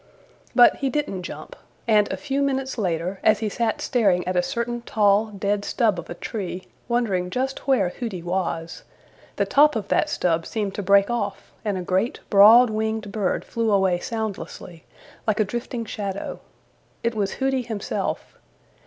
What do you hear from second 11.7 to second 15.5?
a great, broad winged bird flew away soundlessly like a